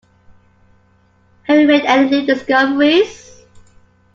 Have 1.43 1.59
you 1.59 1.67
made 1.67 1.85
any 1.85 2.09
new 2.09 2.25
discoveries? 2.25 3.43